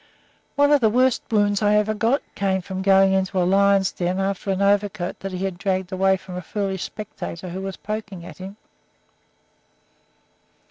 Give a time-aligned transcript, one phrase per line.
[0.55, 4.19] One of the worst wounds I ever got came from going into a lion's den
[4.19, 8.23] after an overcoat that he had dragged away from a foolish spectator who was poking
[8.23, 8.57] it at him."